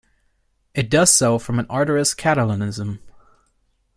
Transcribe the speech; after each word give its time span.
It 0.73 0.89
does 0.89 1.11
so 1.13 1.37
from 1.37 1.59
an 1.59 1.67
ardourous 1.69 2.15
Catalanism. 2.17 3.01